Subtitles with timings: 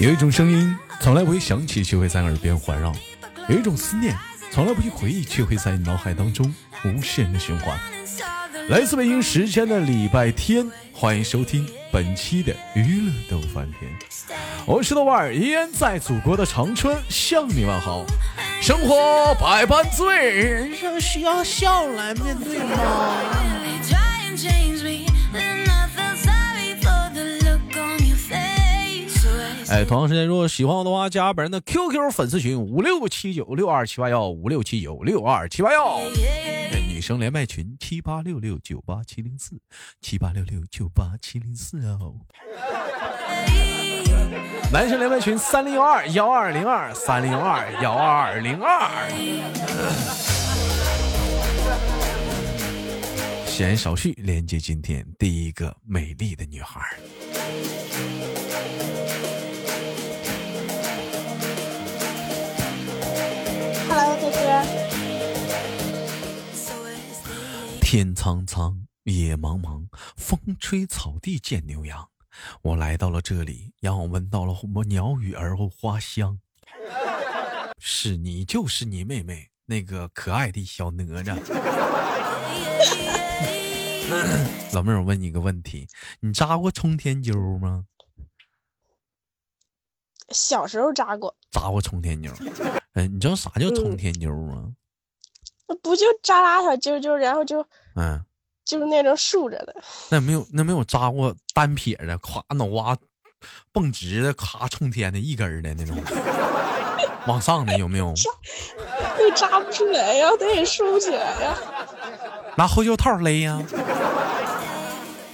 [0.00, 2.90] 有一种声音从来不会响起，却会在耳边环绕；
[3.50, 4.16] 有一种思念
[4.50, 6.50] 从来不去回忆，却会在脑海当中
[6.86, 7.78] 无限的循环。
[8.70, 13.92] 来自北京时间的礼拜天，欢迎收听本期的娱乐逗翻天，
[14.64, 18.02] 我是豆瓣儿，依然在祖国的长春向你问好。
[18.62, 23.59] 生活百般醉，人生需要笑来面对吗？
[29.70, 36.00] 哎，同样时间，如果喜欢我的话，加本人的 QQ 粉丝群五六七九六二七八幺五六七九六二七八幺，
[36.88, 39.60] 女生连麦群七八六六九八七零四
[40.00, 42.16] 七八六六九八七零四哦，
[44.72, 49.08] 男生连麦群三零幺二幺二零二三零幺二幺二零二，
[53.46, 56.80] 闲言少叙，连接今天第一个美丽的女孩。
[67.80, 72.08] 天苍苍，野茫茫，风吹草地见牛羊。
[72.62, 76.38] 我来到了这里，让我闻到了什么鸟语而后花香。
[77.78, 81.34] 是你，就是你妹妹那个可爱的小哪吒。
[84.72, 85.88] 老妹儿，我问你个问题，
[86.20, 87.86] 你扎过冲天揪吗？
[90.28, 91.34] 小时候扎过。
[91.50, 92.32] 扎过冲天灸？
[92.94, 94.72] 哎，你知道啥叫冲天揪吗？
[95.68, 97.64] 那不就扎拉小揪揪，然后就。
[97.94, 98.20] 嗯，
[98.64, 99.74] 就是那种竖着的。
[100.10, 102.96] 那没有，那没有扎过单撇的，咵脑瓜
[103.72, 105.96] 蹦直的，咔冲天的一根的那种，
[107.28, 108.12] 往上的有没有？
[109.16, 111.56] 那扎不出来呀，得竖起来呀。
[112.56, 113.62] 拿后脚套勒呀。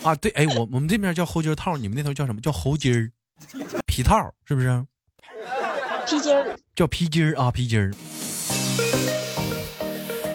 [0.02, 3.10] 啊，对，哎，我我们这边叫后脚套，你们那头叫什么叫猴筋儿？
[3.86, 4.86] 皮套是不是？
[6.06, 6.56] 皮筋儿。
[6.74, 7.90] 叫皮筋儿啊，皮筋儿。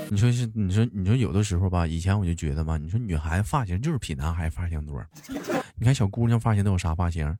[0.10, 5.02] 你说是，你说你说有的时候吧，以前我就觉得吧，你说女孩子发型就是比男孩子发型多。
[5.76, 7.34] 你看小姑娘发型都有啥发型？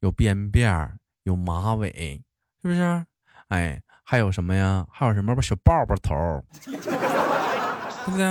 [0.00, 0.90] 有编辫
[1.22, 2.20] 有马尾，
[2.62, 3.06] 是不是？
[3.48, 4.84] 哎，还有什么呀？
[4.90, 6.14] 还有什么吧小抱抱头，
[6.64, 6.76] 对
[8.06, 8.30] 不对？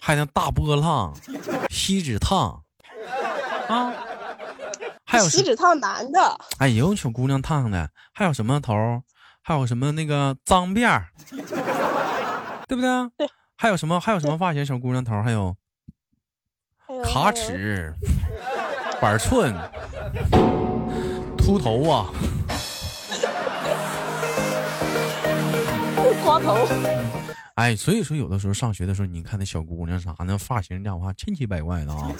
[0.00, 1.14] 还有那大波浪、
[1.70, 2.60] 锡纸烫
[3.68, 3.94] 啊，
[5.12, 6.18] 还有锡纸烫男的。
[6.56, 7.90] 哎，也有小姑娘烫的。
[8.14, 8.72] 还有什么头？
[9.42, 11.08] 还有什么那个脏辫儿？
[12.66, 12.88] 对不对？
[13.18, 13.28] 对，
[13.58, 14.00] 还有什么？
[14.00, 14.64] 还有什么发型？
[14.64, 15.54] 小姑娘头，还有
[17.04, 17.92] 卡尺、
[19.02, 19.54] 板寸、
[21.36, 22.06] 秃头啊，
[26.24, 26.56] 光头。
[27.56, 32.10] 哎，所以说有的时候上学的时候，你看那小姑娘啥那发型讲话千奇百怪的啊。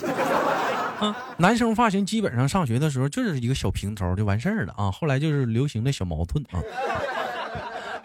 [1.02, 4.90] 啊， 男生发型基本上上学的时候就是一个小平头就完事儿了啊。
[4.90, 6.62] 后来就是流行的小矛盾啊。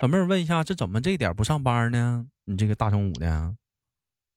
[0.02, 2.26] 小妹儿问一下，这怎么这点不上班呢？
[2.46, 3.56] 你这个大中午的，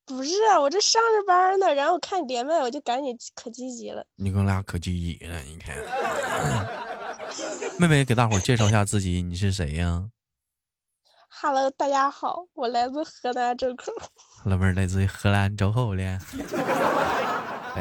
[0.07, 4.05] 不是啊，我这上着班呢，然后看你连麦，我就赶紧可积极了。
[4.17, 5.77] 你跟我俩可积极了，你看。
[7.79, 10.09] 妹妹给大伙介绍一下自己，你是谁呀
[11.29, 13.93] ？Hello，大家好，我来自河南周口。
[14.45, 16.19] 老妹儿来自河南周口的。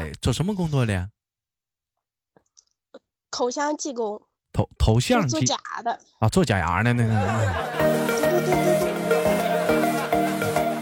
[0.00, 1.10] 哎，做什么工作的？
[3.28, 4.22] 口腔技工。
[4.52, 7.12] 头头像做假的啊，做假牙的那个。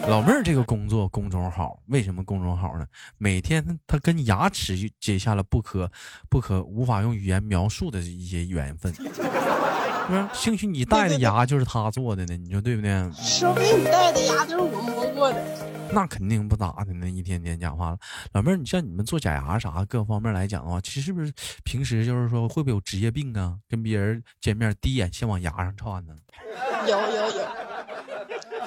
[0.09, 2.87] 老妹儿这个工作公众号为什么公众号呢？
[3.19, 5.91] 每天他跟牙齿结下了不可、
[6.31, 8.91] 不可、无法用语言描述的一些缘分。
[8.95, 13.13] 不是，兴许你戴的牙就是他做的呢，你说对不对？
[13.13, 15.43] 说不定你戴的牙就是我摸过的。
[15.91, 17.99] 那肯定不咋的，那一天天讲话了。
[18.33, 21.33] 老妹儿，你像你们做假牙啥各方面来讲的话，其实是不是
[21.65, 23.57] 平时就是说会不会有职业病啊？
[23.69, 26.15] 跟别人见面第一眼先往牙上串呢？
[26.87, 27.49] 有有有。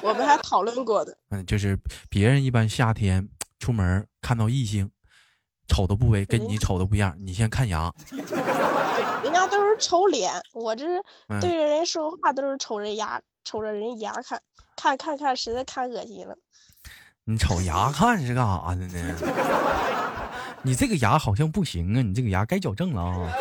[0.04, 1.78] 我们还讨论过的，嗯，就是
[2.10, 3.30] 别人一般夏天
[3.60, 4.90] 出门看到异性，
[5.68, 7.94] 瞅的部位跟你瞅的不一样，你先看牙。
[9.24, 11.00] 人家都是瞅脸，我这是
[11.40, 14.42] 对着人说话都是瞅着牙，瞅着人牙看，
[14.82, 16.36] 看看看，实在看恶心了。
[17.26, 19.16] 你瞅牙 看是干啥的呢？
[20.64, 23.32] 你这个牙好像不行啊，你这个牙该矫正了啊。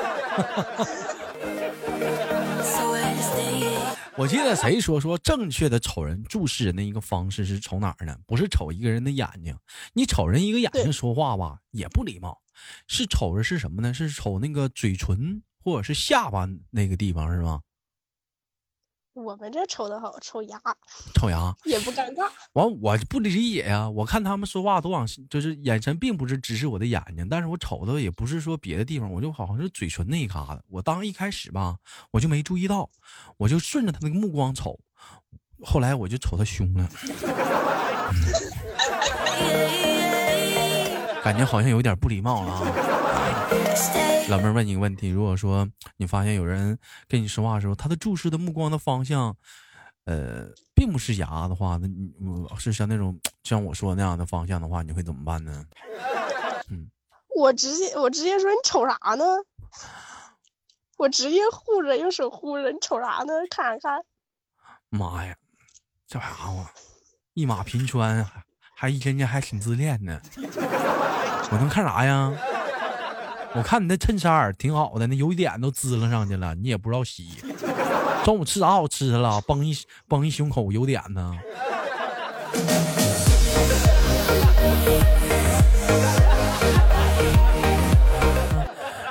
[4.16, 8.14] 我记得谁说说正确的瞅人注视人的一个方式是瞅哪儿呢？
[8.26, 9.56] 不是瞅一个人的眼睛，
[9.94, 12.38] 你瞅人一个眼睛说话吧也不礼貌，
[12.86, 13.94] 是瞅着是什么呢？
[13.94, 17.62] 是瞅那个嘴唇或者是下巴那个地方是吗？
[19.14, 20.60] 我们这瞅的好，瞅牙，
[21.14, 22.28] 瞅牙也不尴尬。
[22.52, 23.90] 完，我不理解呀。
[23.90, 30.62] 我看他们说话都往，就是眼神并不是直视我的眼睛，但是我瞅的也不是说别的地方，我就好像是嘴唇那一嘎子。
[30.68, 31.76] 我当一开始吧，
[32.12, 32.88] 我就没注意到，
[33.36, 34.78] 我就顺着他那个目光瞅，
[35.64, 36.88] 后来我就瞅他胸了，
[41.24, 42.99] 感觉好像有点不礼貌了啊。
[44.28, 49.36] 老妹儿问你个问题：如果说你发现有人跟你说话的时候，他的注视的目光的方向，
[50.04, 52.12] 呃，并不是牙的话，那你
[52.58, 55.64] 是像那种像我说那样的方向的话，你会怎么办呢？
[56.70, 56.88] 嗯，
[57.34, 59.24] 我直接我直接说你瞅啥呢？
[60.96, 63.32] 我直接护着，用手护着，你瞅啥呢？
[63.50, 64.04] 看啥看？
[64.90, 65.34] 妈呀，
[66.06, 66.64] 这家伙
[67.34, 68.24] 一马平川，
[68.76, 70.20] 还一天天还挺自恋呢。
[70.36, 72.32] 我能看啥呀？
[73.52, 77.28] 我看你那衬衫挺好的，那油点都滋了上去了，你也不知道洗。
[78.24, 79.40] 中午吃啥好吃的了？
[79.40, 79.76] 崩一
[80.06, 81.36] 崩一胸口油点呢。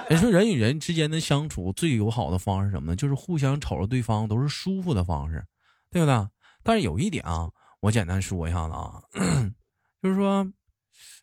[0.10, 2.96] 人说人与人之间的相处最友好的方式什么呢？
[2.96, 5.46] 就是互相瞅着对方都是舒服的方式，
[5.92, 6.28] 对不对？
[6.64, 7.50] 但是有一点啊，
[7.82, 9.02] 我简单说一下子啊，
[10.02, 10.48] 就是说，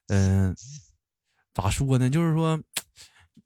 [0.08, 0.54] 嗯，
[1.56, 2.11] 咋说呢？
[2.11, 2.61] 就是说。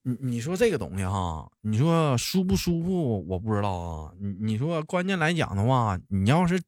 [0.03, 4.11] 你你说这个东西哈，你说舒不舒服，我不知道啊。
[4.19, 6.59] 你你说关键来讲的话，你要是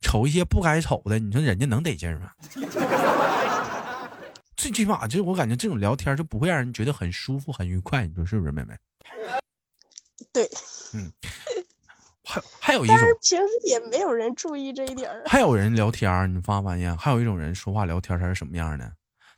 [0.00, 2.32] 瞅一些不该瞅的，你说人家能得劲吗？
[4.56, 8.08] 最起码就我感觉这种聊天就不会让人觉得很舒服、很愉快。
[8.08, 8.74] 你说是不是，妹妹？
[10.32, 10.50] 对，
[10.94, 11.12] 嗯，
[12.24, 16.98] 还还有一种，平时也没有人注意这一点还有人聊天，你发没发现？
[16.98, 18.92] 还有一种人说话聊天，他是什么样的？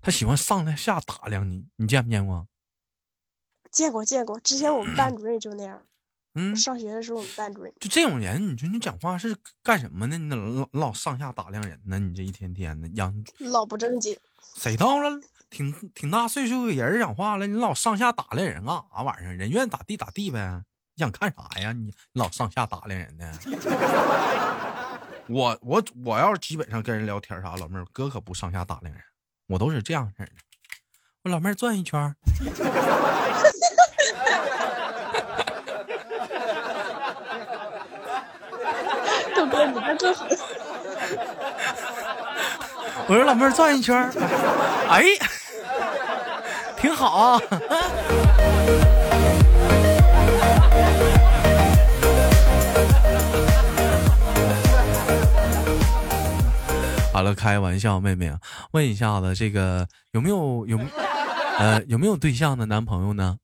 [0.07, 2.47] 他喜欢上下打量你，你见没见过？
[3.73, 5.83] 见过见过，之前我们班主任就那样。
[6.39, 10.17] 嗯，上学的时候我们班主任就这种人，你说你讲话是干什么呢？
[10.17, 11.99] 你老老上下打量人呢？
[11.99, 14.17] 你这一天天的养老不正经。
[14.55, 15.11] 谁到了
[15.51, 19.35] 挺挺大岁数的人讲话了，你老上下打量人干啥玩意儿？
[19.35, 20.63] 人愿意咋地咋地呗。
[20.95, 21.73] 你想看啥呀？
[21.73, 23.37] 你老上下打量人呢？
[25.29, 29.03] 我我我要是基本上跟人聊天啥，老妹儿哥可不上下打量人，
[29.49, 30.33] 我都是这样式的。
[31.23, 32.15] 我老妹儿转一圈。
[43.09, 43.97] 我说老妹儿转一圈
[44.89, 45.03] 哎，
[46.77, 47.41] 挺好啊。
[57.17, 58.39] 好了，开玩笑，妹妹啊，
[58.73, 60.79] 问一下子，这个有没有有
[61.59, 63.39] 呃有没有对象的男朋友呢？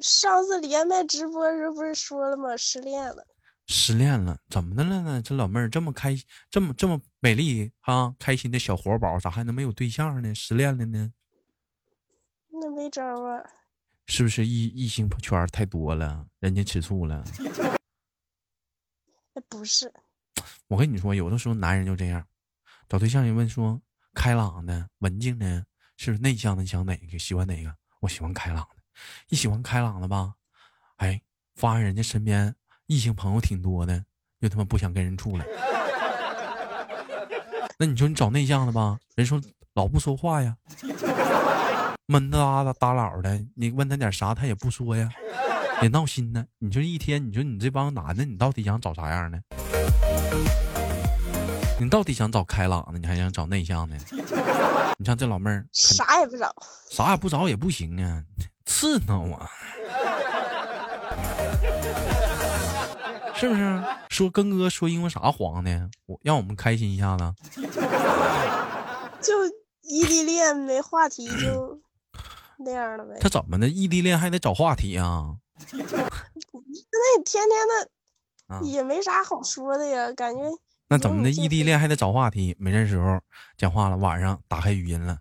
[0.00, 2.56] 上次连麦直播时不是说了吗？
[2.56, 3.24] 失恋了。
[3.68, 5.22] 失恋了，怎么的了呢？
[5.22, 6.16] 这老妹儿这么开，
[6.50, 10.34] 这么这么美丽啊，开心的小活宝，咋还能没有对象呢？
[10.34, 11.12] 失恋了呢？
[12.50, 13.40] 那没招啊！
[14.06, 17.22] 是不是异异性圈太多了，人家吃醋了？
[19.48, 19.94] 不是。
[20.68, 22.24] 我跟你说，有的时候男人就这样，
[22.88, 23.80] 找对象一问说，
[24.14, 25.64] 开朗的、文静的，
[25.96, 26.62] 是不是内向的？
[26.62, 27.18] 你想哪个？
[27.18, 27.74] 喜欢哪个？
[28.00, 28.82] 我喜欢开朗的。
[29.28, 30.34] 一喜欢开朗的吧，
[30.96, 31.20] 哎，
[31.56, 32.54] 发现人家身边。
[32.86, 34.04] 异性朋友挺多的，
[34.40, 35.44] 又他妈不想跟人处了。
[37.78, 39.40] 那你说你找内向的吧，人说
[39.72, 40.54] 老不说话呀，
[42.06, 43.42] 闷哒哒哒老的。
[43.56, 45.08] 你问他点啥，他也不说呀，
[45.80, 46.44] 也闹心呢。
[46.58, 49.42] 你说一天，你说你这帮男的，你到底想找啥样的？
[51.80, 53.96] 你到底想找开朗的，你还想找内向的？
[54.96, 56.54] 你像这老妹儿，啥也不找，
[56.88, 58.22] 啥也不找也不行啊，
[58.64, 59.46] 刺挠我。
[63.34, 65.90] 是不是说跟哥说因为啥黄的？
[66.06, 67.34] 我让我们开心一下子。
[69.20, 69.32] 就
[69.82, 71.80] 异地恋没话题就
[72.64, 73.18] 那样了呗。
[73.20, 73.68] 他怎么的？
[73.68, 75.34] 异地恋还得找话题啊？
[75.72, 75.78] 那
[77.18, 77.90] 你天天的
[78.62, 80.40] 也没啥好说的呀，感觉。
[80.88, 81.30] 那怎么的？
[81.30, 82.54] 异地恋还得找话题？
[82.58, 83.18] 没事时候
[83.56, 85.18] 讲话了，晚上打开语音了。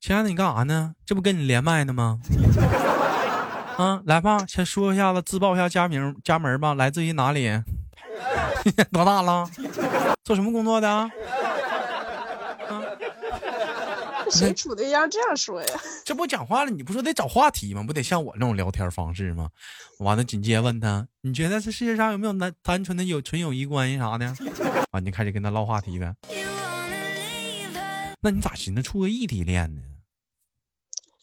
[0.00, 0.94] 亲爱的，你干啥呢？
[1.06, 2.20] 这不跟你连麦呢吗？
[3.78, 6.74] 啊，来吧，先说一下子，自报一下家名、家门吧。
[6.74, 7.62] 来自于哪里？
[8.90, 9.48] 多大了？
[10.24, 10.90] 做什么工作的？
[10.90, 11.10] 啊？
[14.32, 15.80] 谁处对象这样说呀？
[16.04, 17.82] 这不讲话了，你不说得找话题吗？
[17.86, 19.50] 不得像我这种聊天方式吗？
[19.98, 24.26] 完了，紧接着问他，你觉得这世界上有没有单单纯的有纯友谊关系啥的？
[24.92, 26.14] 啊，你开始跟他唠话题呗。
[28.22, 29.82] 那你咋寻思处个异地恋呢？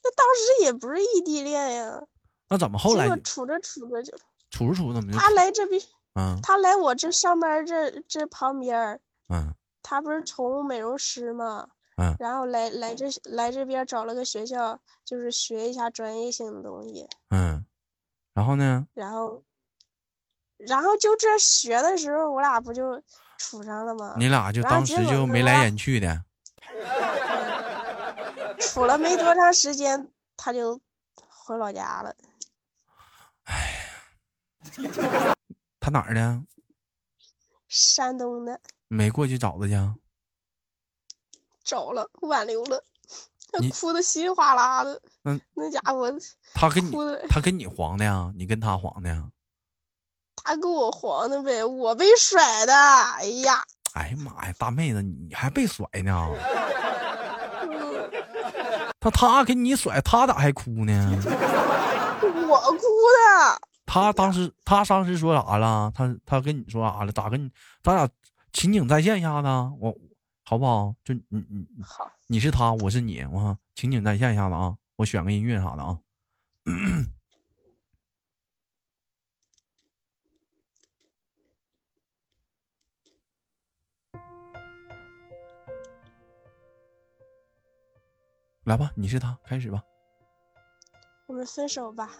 [0.03, 2.01] 那当时也不是异地恋呀。
[2.49, 4.15] 那怎么后来处着处着就
[4.51, 5.81] 处着处着怎么就他来这边
[6.15, 11.67] 嗯他来我这上班这这旁边，嗯他不是宠物美容师吗？
[11.97, 17.07] 嗯然后来来这来这边找了个学校，就是学一下专业性的东西。
[17.29, 17.65] 嗯，
[18.33, 18.87] 然后呢？
[18.93, 19.43] 然后，
[20.57, 23.01] 然后就这学的时候，我俩不就
[23.37, 24.15] 处上了吗？
[24.17, 26.23] 你俩就当时就眉来眼去的。
[28.59, 30.79] 处了没多长时间，他就
[31.15, 32.15] 回老家了。
[33.43, 33.85] 哎
[35.79, 36.41] 他哪儿的？
[37.67, 39.73] 山东的没过去找他去？
[41.63, 42.83] 找了，挽留了，
[43.51, 45.01] 他哭的稀里哗啦的。
[45.23, 46.11] 嗯，那家伙
[46.53, 46.91] 他跟你
[47.29, 48.31] 他跟你黄的呀？
[48.35, 49.23] 你跟他黄的呀？
[50.43, 52.73] 他跟我黄的呗，我被甩的。
[52.73, 56.29] 哎呀，哎呀妈呀，大妹子，你还被甩呢？
[57.61, 58.11] 嗯
[58.99, 61.21] 他他给你甩，他咋还哭呢？
[62.47, 63.59] 我哭的。
[63.85, 65.91] 他当时他当时说啥了？
[65.93, 67.11] 他他跟你说啥了？
[67.11, 67.51] 咋跟你
[67.83, 68.09] 咱俩
[68.53, 69.47] 情景再现一下子？
[69.79, 69.93] 我
[70.45, 70.95] 好不好？
[71.03, 74.77] 就你你好，你是他，我是你，我情景再现一下子啊！
[74.97, 75.99] 我选个音乐啥的啊。
[88.65, 89.83] 来吧，你是他，开始吧。
[91.27, 92.11] 我们分手吧。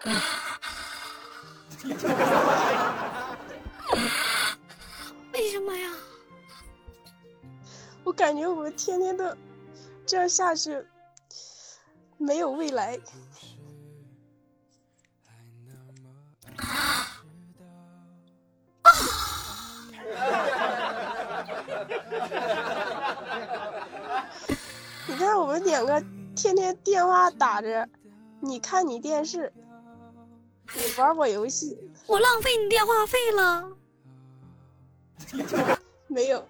[8.18, 9.24] 感觉我们天天都
[10.04, 10.84] 这样下去，
[12.16, 12.98] 没有未来。
[25.06, 26.02] 你看我们两个
[26.34, 27.88] 天天电话打着，
[28.40, 29.52] 你看你电视，
[30.74, 33.70] 你玩我游戏，我浪费你电话费了。
[36.08, 36.48] 没有，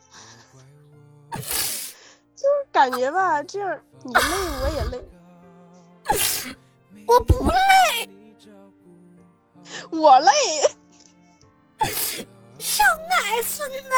[2.38, 4.20] 就是感觉吧，这样你累
[4.62, 5.02] 我也累，
[7.04, 8.08] 我不累，
[9.90, 10.30] 我累。
[12.60, 13.88] 上奶孙子。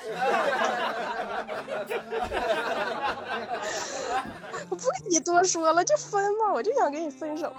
[4.70, 7.52] 我不跟你多说了，就分吧，我就想跟你分手。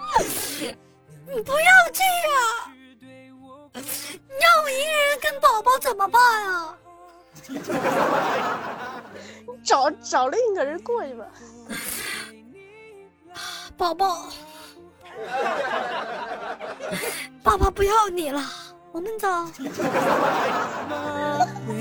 [0.59, 0.75] 你
[1.43, 2.75] 不要这样，
[3.73, 3.81] 你
[4.39, 6.75] 让我一个人跟宝宝怎么办啊？
[9.63, 11.25] 找找另一个人过去吧。
[13.77, 14.25] 宝宝，
[17.41, 18.43] 爸爸不要你了，
[18.91, 19.27] 我们走。
[21.67, 21.73] 回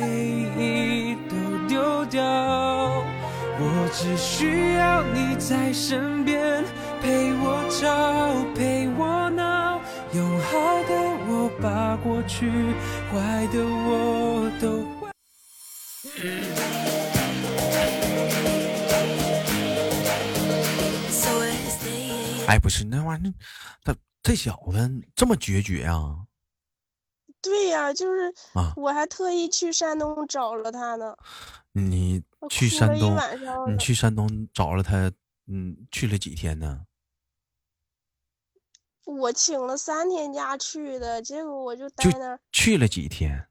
[0.56, 1.34] 忆都
[1.68, 2.24] 丢掉，
[3.58, 6.64] 我只需要你在身边，
[7.02, 9.80] 陪我吵，陪我闹，
[10.12, 10.94] 用好的
[11.28, 12.48] 我把过去，
[13.12, 14.86] 坏的我都。
[22.46, 23.34] 哎，不是那玩意儿，
[23.84, 26.26] 他这小子这么决绝啊？
[27.40, 31.16] 对呀、就是啊我还特意去山东找了他呢。
[31.72, 33.16] 你去山东，
[33.68, 35.10] 你去山东找了他，
[35.46, 36.86] 嗯，去了几天呢？
[39.04, 43.46] 我请了三天假去的，结果我就待那儿，去了几天？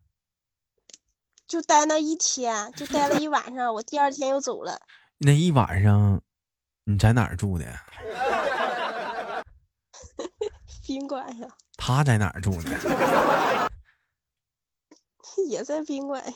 [1.50, 3.74] 就待那一天，就待了一晚上。
[3.74, 4.79] 我第二天又走了，
[5.18, 6.22] 那一晚上
[6.86, 7.65] 你在哪儿住的？
[10.86, 13.70] 宾馆呀，他在哪儿住的？
[15.48, 16.34] 也在宾馆呀。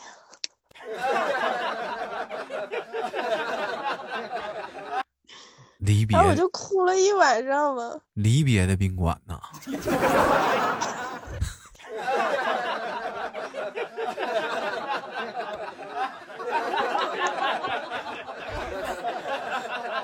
[5.78, 8.02] 离 别然后我就哭了一晚上嘛。
[8.14, 9.40] 离别的宾馆呐。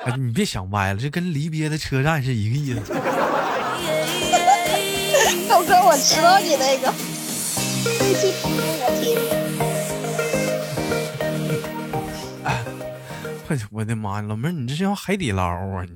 [0.09, 2.79] 哎，你别想歪了，这跟离别的车站是一个意思。
[5.47, 6.91] 豆哥，我知道你那个，
[7.83, 9.15] 这期播我听。
[12.43, 15.85] 哎呦我的妈呀，老妹儿，你这是要海底捞啊？
[15.87, 15.95] 你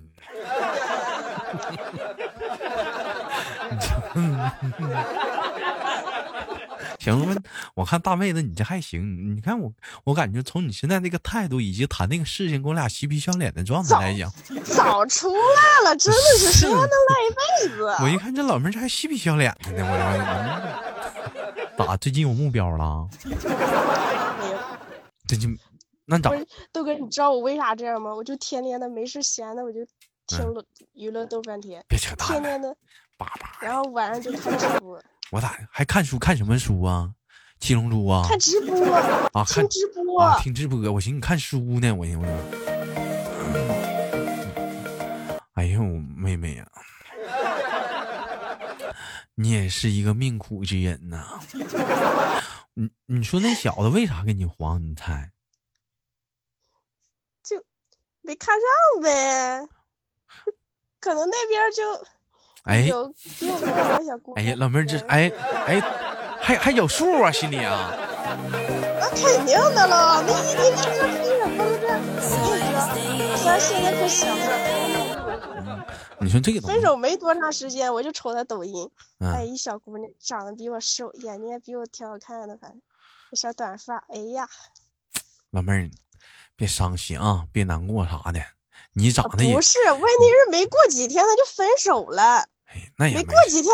[7.04, 7.38] 行？
[7.76, 9.74] 我看大妹子你这还行，你看我，
[10.06, 14.32] 我感觉从你现在那个态度以及谈那个事情，跟我俩嬉皮笑脸的状态来讲，
[14.64, 17.30] 早出来了，真的是谁还能赖一
[17.68, 17.84] 辈子？
[18.02, 19.92] 我一看这老妹儿这还嬉皮笑脸的呢，我
[21.78, 23.08] 说咋最近有目标了？
[25.28, 25.58] 最近
[26.06, 26.32] 那咋
[26.72, 28.14] 豆哥，你知道我为啥这样吗？
[28.14, 29.80] 我就天天的没事闲的，我就
[30.28, 32.76] 听了娱乐逗半天，别扯淡，天天的，
[33.18, 33.58] 叭叭。
[33.62, 35.02] 然后晚上就看直播，
[35.32, 36.20] 我咋还看书？
[36.20, 37.14] 看什么书啊？
[37.60, 38.24] 七龙珠啊？
[38.28, 38.94] 看直播
[39.34, 39.44] 啊？
[39.48, 40.40] 看直播，啊？
[40.40, 40.80] 听直播？
[40.92, 42.28] 我寻思你看书呢，我寻思。
[45.54, 46.68] 哎呦，妹妹呀、
[49.36, 51.40] 你也是一个命苦之人呐、
[52.74, 54.84] 你你说那小子为啥跟你黄？
[54.84, 55.32] 你猜？
[57.44, 57.64] 就
[58.22, 59.68] 没看上呗，
[61.00, 62.06] 可能那边就
[62.64, 62.90] 哎。
[64.36, 65.32] 哎呀，老妹儿这哎
[65.66, 65.80] 哎，
[66.42, 67.94] 还还有数啊，心里啊。
[69.00, 75.86] 那肯定的了，那一天天这逼什么的，你说，咱现在可小了。
[76.20, 78.90] 你说这个分手没多长时间，我就瞅他抖音，
[79.20, 82.82] 嗯哎，一小姑娘长得比我瘦，眼睛也比我挺好看的，反正
[83.30, 84.48] 这小短发，哎呀，
[85.52, 85.92] 老妹儿，
[86.56, 88.40] 别伤心啊，别难过啥的。
[88.94, 90.06] 你长得也不是，问题
[90.46, 93.72] 是没过几天他就分手了，哎，那也没没过几天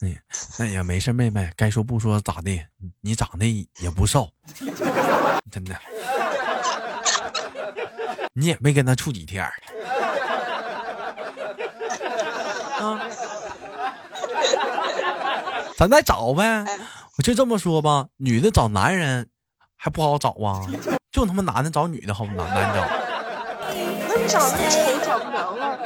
[0.00, 0.22] 那哎，
[0.58, 2.50] 那也没事，妹妹，该说不说咋的？
[2.78, 4.28] 你你长得也不瘦，
[5.50, 5.76] 真的，
[8.32, 9.52] 你也没跟他处几天儿
[12.80, 13.00] 啊？
[15.76, 16.64] 咱再找呗。
[17.16, 19.28] 我就这么说吧，女的找男人
[19.76, 20.64] 还不好找啊，
[21.10, 22.86] 就他妈男的找女的好难难找。
[24.08, 25.76] 那你长得丑找不着啊，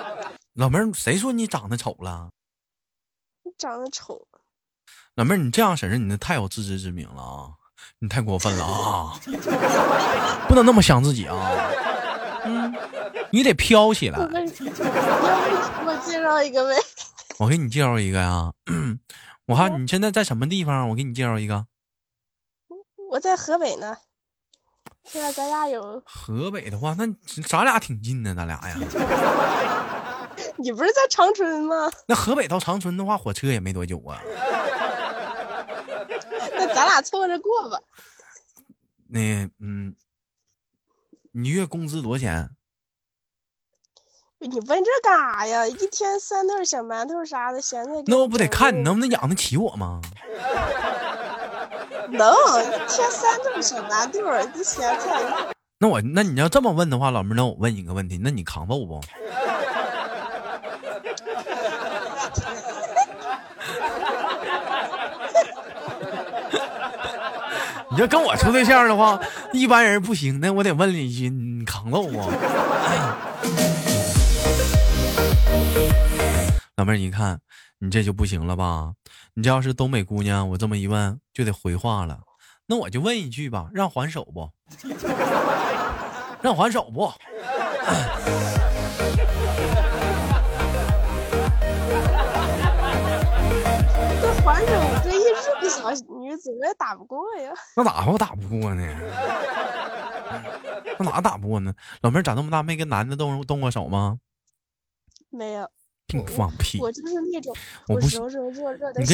[0.52, 2.28] 老妹儿，谁说你长得丑了？
[3.62, 4.26] 长得丑，
[5.14, 7.50] 老妹儿，你这样式儿，你那太有自知之明了啊！
[8.00, 9.14] 你太过分了啊！
[10.48, 11.48] 不能那么想自己啊！
[12.44, 12.74] 嗯，
[13.30, 14.26] 你得飘起来我
[16.04, 16.74] 介绍一个呗？
[17.38, 18.52] 我给你介绍一个呀、
[19.46, 20.88] 我看你现在在什么地方？
[20.88, 21.66] 我给你介绍一个。
[23.12, 23.96] 我在河北呢，
[25.04, 27.06] 现在咱俩有，河北的话，那
[27.46, 28.76] 咱俩挺近的，咱俩呀。
[30.58, 31.90] 你不是在长春吗？
[32.06, 34.20] 那河北到长春的话，火车也没多久啊。
[36.54, 37.78] 那咱俩凑着过吧。
[39.08, 39.94] 那嗯，
[41.32, 42.50] 你月工资多少钱？
[44.38, 45.66] 你问这干啥呀？
[45.66, 50.00] 一天三顿小馒头啥的，现在那我不得看你能不能养得起我吗？
[52.08, 54.20] 能一天三顿小馒头，
[54.54, 55.22] 你咸菜
[55.78, 59.00] 那我那你要这么问的话，老妹儿，那我问你个问题，那你扛揍不？
[67.94, 69.20] 你要跟我处对象的话，
[69.52, 70.40] 一般人不行。
[70.40, 72.30] 那我得问你一句，你扛揍不？
[76.76, 77.38] 老妹儿，你看
[77.80, 78.92] 你这就不行了吧？
[79.34, 82.20] 你这要是东北姑娘，我这么一问就得回话了。
[82.66, 84.50] 那我就问一句吧，让还手不？
[86.40, 87.12] 让还手不？
[94.22, 94.72] 这还手，
[95.82, 97.50] 这一日小女子我也打不过呀。
[97.76, 98.86] 那咋我打不过呢？
[100.98, 101.72] 那哪打不过呢？
[102.02, 104.18] 老妹儿长这么大没跟男的动动过手吗？
[105.30, 105.68] 没有，
[106.08, 106.78] 净放屁！
[106.80, 107.54] 我就是那种
[107.88, 109.06] 我不是柔柔弱弱的你。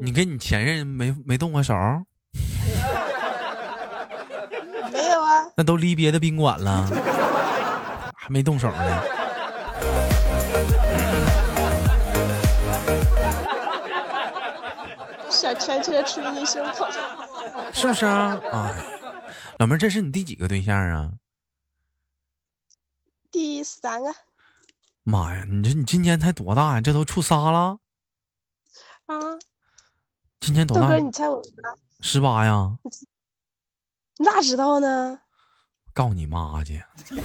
[0.00, 1.74] 你跟你前任没没动过手？
[4.92, 6.86] 没有啊，那都离别的宾馆了，
[8.16, 9.02] 还没动手呢。
[15.50, 16.86] 小拳拳捶你胸口。
[17.72, 18.40] 是不是啊？
[18.52, 18.74] 哎，
[19.58, 21.12] 老妹儿，这是你第几个对象啊？
[23.30, 24.14] 第三个
[25.02, 26.80] 妈呀，你这你今年才多大呀？
[26.80, 27.78] 这都处仨了？
[29.06, 29.14] 啊，
[30.40, 31.00] 今年多大豆哥，？
[31.00, 31.74] 你猜我多大？
[32.00, 32.78] 十八呀？
[34.18, 35.20] 你咋知道呢？
[35.92, 36.82] 告你妈去！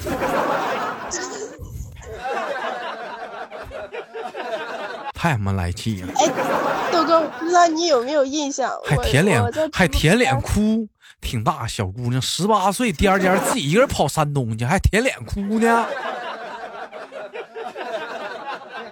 [5.14, 6.14] 太他妈来气了，
[7.40, 8.72] 不知道你有没有印象？
[8.86, 10.88] 还舔脸还舔脸哭，
[11.22, 15.86] 挺大小姑娘，十八岁颠颠自己一个人跑山东去，还舔脸哭呢。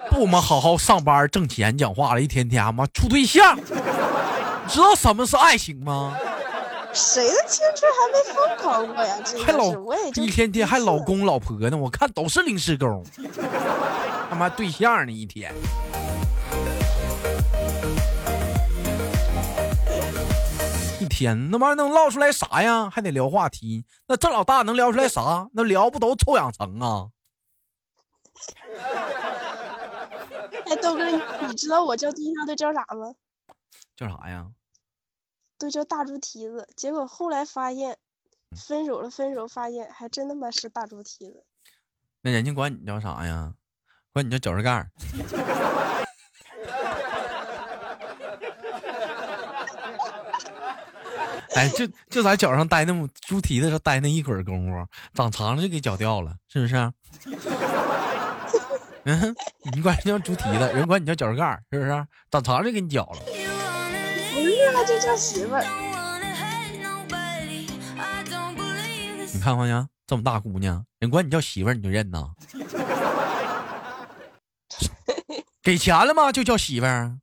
[0.09, 3.63] 不嘛，好好上班挣钱讲话了，一天天嘛处对象，你
[4.69, 6.15] 知道什么是爱情吗？
[6.93, 9.17] 谁的青春还没疯狂过呀？
[9.43, 10.99] 还老是，我也一天天还老。
[10.99, 13.03] 公老婆呢，我看都是临时工，
[14.29, 15.51] 他妈对象呢一天。
[21.13, 22.89] 一天他妈能唠出来啥呀？
[22.89, 25.47] 还得聊话题，那这老大能聊出来啥？
[25.53, 27.09] 那聊不都臭氧层啊？
[30.65, 33.13] 哎，豆哥，你你知道我叫对象都叫啥吗？
[33.95, 34.47] 叫啥呀？
[35.59, 36.67] 都叫大猪蹄子。
[36.75, 37.95] 结果后来发现，
[38.49, 41.45] 嗯分手了，分手发现还真他妈是大猪蹄子。
[42.21, 43.53] 那人家管你叫啥呀？
[44.11, 44.89] 管你叫脚趾盖
[51.55, 56.91] 哎，就就在脚上待那么猪蹄子上待那一会儿功夫，长长了就给绞掉了，是不是？
[59.05, 59.35] 嗯，
[59.73, 61.89] 你管人叫猪蹄子，人管你叫脚趾盖，是不是？
[62.31, 63.19] 长长了就给你绞了。
[63.19, 63.31] 不
[64.39, 65.63] 是，了就叫媳妇儿。
[69.33, 72.29] 你看看呀，这么大姑娘，人管你叫媳妇儿，你就认呐？
[75.61, 76.31] 给钱了吗？
[76.31, 77.17] 就叫媳妇儿？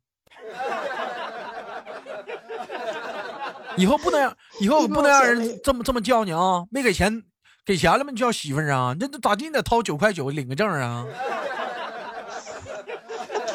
[3.81, 6.64] 以后不能让， 以后不能让人这么这么叫你啊！
[6.71, 7.23] 没给钱，
[7.64, 8.11] 给钱了吗？
[8.11, 8.95] 你叫媳妇儿啊？
[8.99, 9.47] 这这咋地？
[9.47, 11.07] 你得掏九块九领个证啊？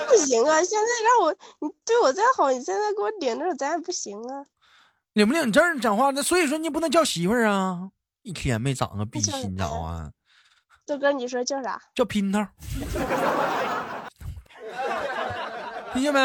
[0.08, 0.64] 不行啊！
[0.64, 4.46] 现在让我你对我再好，你现在给我领证，咱也不行啊。
[5.14, 7.90] 领不领证讲话，那所以说你不能叫媳妇儿啊！
[8.24, 10.10] 一天没长个逼心咋啊！
[10.86, 11.80] 豆哥，你说叫啥？
[11.94, 12.46] 叫姘头。
[15.94, 16.20] 听见没？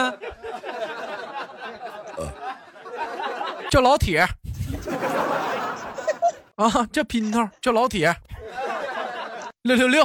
[3.71, 4.21] 叫老铁。
[6.57, 8.15] 啊，叫姘头，叫老铁。
[9.63, 10.03] 六六六。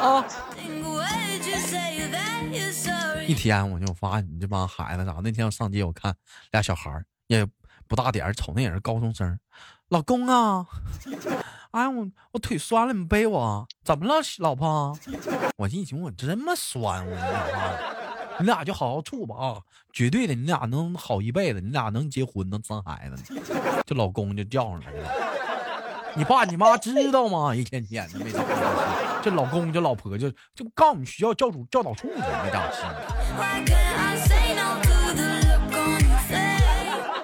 [0.00, 0.24] 啊。
[3.26, 5.20] 一天我就发现你这帮孩子咋？
[5.22, 6.14] 那天我上街我看
[6.52, 7.46] 俩小孩也
[7.86, 9.38] 不大点瞅那也是高中生。
[9.88, 10.66] 老公啊，
[11.70, 13.66] 哎我我腿酸了，你背我。
[13.84, 14.98] 怎么了，老婆？
[15.56, 17.97] 我一寻我这么酸，我
[18.40, 19.58] 你俩就好好处吧啊！
[19.92, 23.34] 绝对的，你俩能好一辈子，你俩能结婚，能生孩子。
[23.84, 25.10] 这老公就叫上来了。
[26.14, 27.54] 你爸你妈知道吗？
[27.54, 28.20] 一天天的
[29.22, 32.84] 这老公这老婆就就告诉你学校教主教导处去，没长心。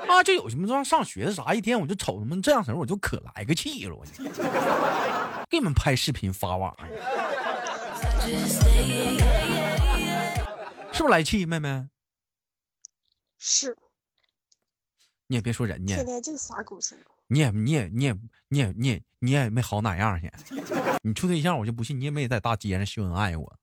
[0.08, 4.24] 啊，就有什么上上学的啥，一天我就瞅他们这样式我就可来个气了，我就
[5.50, 6.88] 给你们拍视频发网上，
[10.94, 11.88] 是不是来气，妹妹？
[13.36, 13.76] 是。
[15.26, 17.02] 你也别说人家，天天就撒狗粮。
[17.26, 18.16] 你也你也你也
[18.48, 20.30] 你也你也你也没好哪样去，
[21.02, 23.56] 你处对象我就不信你也没在大街上秀恩爱过。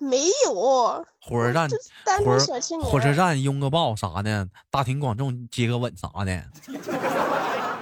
[0.00, 1.04] 没有。
[1.20, 1.68] 火车站
[2.24, 2.38] 火
[2.80, 6.50] 火车站拥个抱啥的，大庭广众接个吻啥的。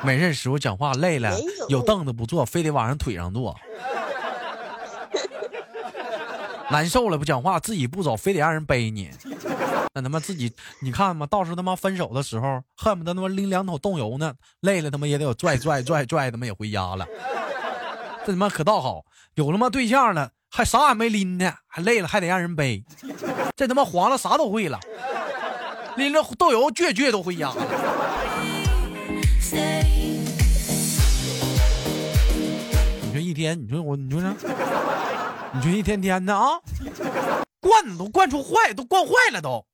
[0.03, 3.57] 没事时候讲话累了，有凳子不坐，非得往人腿上坐。
[6.71, 9.11] 难受了不讲话，自己不走，非得让人背你。
[9.97, 17.07] 那他妈自己，你看嘛，到时候他妈分手的时候，恨不得他妈拎两桶冻油呢，累了他妈也得有拽拽拽拽，他妈也回家了。
[18.27, 22.85] 这他妈可倒好，有他妈对象了，还啥也没拎呢，还累了还得让人背。
[23.55, 24.81] 这他妈黄了啥都会了，
[25.97, 27.57] 拎着豆油倔倔都回家了。
[33.03, 34.35] 你说一天，你说我，你说呢？
[35.55, 36.61] 你就一天天的啊，
[37.61, 39.65] 惯子都惯出坏，都惯坏了都。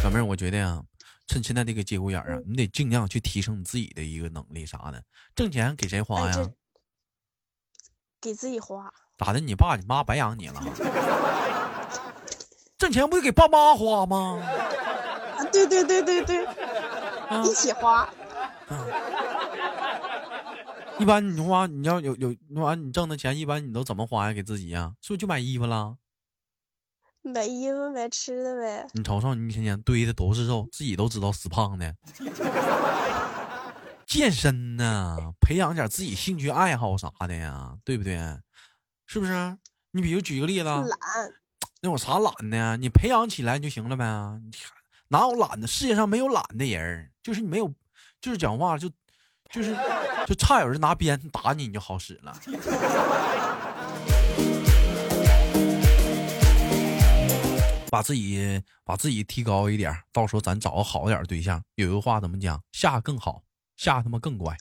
[0.00, 0.82] 小妹儿，我觉得呀，
[1.26, 5.02] 趁现在这个节骨眼儿啊，你得尽量去提升你自己的一个能力啥的。
[5.34, 6.48] 挣钱给谁花呀？
[8.18, 8.90] 给自己花。
[9.18, 9.40] 咋的？
[9.40, 10.62] 你爸你妈白养你了？
[12.78, 14.42] 挣钱不得给爸妈花吗？
[15.36, 16.46] 啊，对对对对对，
[17.44, 18.08] 一起花。
[20.98, 24.32] 一般你花，你要有有完你挣的钱，一般你都怎么花呀？
[24.32, 24.94] 给自己呀？
[25.02, 25.96] 是不是就买衣服了？
[27.22, 28.86] 买衣服、买吃的呗。
[28.94, 31.94] 你瞅瞅，你一天天堆的都是肉，自己都知道死胖的。
[34.06, 38.16] 健身呢，培养点自己兴趣爱好啥的呀，对不对？
[39.06, 39.58] 是不是？
[39.90, 40.86] 你比如举个例子，懒，
[41.82, 42.76] 那有啥懒的呀？
[42.76, 44.04] 你培养起来就行了呗。
[45.08, 45.66] 哪有懒的？
[45.66, 47.70] 世界上没有懒的人，就是你没有，
[48.20, 48.90] 就是讲话就。
[49.52, 49.76] 就是，
[50.26, 52.36] 就差有人拿鞭打你，你就好使了。
[57.88, 61.62] 把自己把自己提高一点，到时候咱找个好点对象。
[61.76, 62.60] 有句话怎么讲？
[62.72, 63.44] 下更好，
[63.76, 64.56] 下他妈更乖。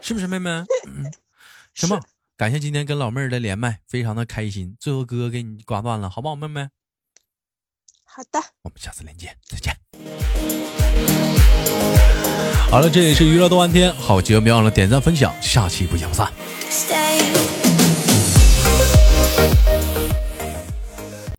[0.00, 0.50] 是不是妹妹？
[0.88, 1.08] 嗯。
[1.74, 2.00] 行吧，
[2.36, 4.76] 感谢今天跟老妹儿的连麦，非常的开心。
[4.80, 6.68] 最后哥哥给你挂断了，好不好，妹妹？
[8.02, 8.40] 好的。
[8.62, 9.76] 我们下次连接，再见。
[12.74, 16.28] 好了，这里是娱乐多半天，好节目别忘了点赞分享，下期不见不散。